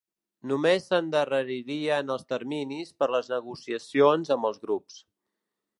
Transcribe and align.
Només 0.51 0.87
s’endarreririen 0.91 2.09
els 2.15 2.25
terminis 2.33 2.91
per 3.03 3.11
les 3.17 3.33
negociacions 3.35 4.37
amb 4.39 4.51
els 4.53 4.63
grups. 4.67 5.03